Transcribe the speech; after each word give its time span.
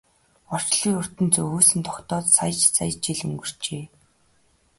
Орчлон 0.55 0.93
ертөнц 1.01 1.35
үүсэн 1.41 1.81
тогтоод 1.87 2.25
сая 2.35 2.51
сая 2.75 2.91
жил 3.03 3.19
өнгөрчээ. 3.27 3.83